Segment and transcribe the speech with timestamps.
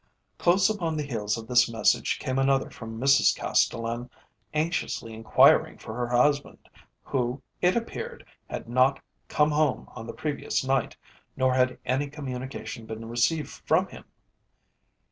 [0.39, 4.09] Close upon the heels of this message came another from Mrs Castellan
[4.51, 6.67] anxiously inquiring for her husband,
[7.03, 10.97] who, it appeared, had not come home on the previous night,
[11.37, 14.05] nor had any communication been received from him.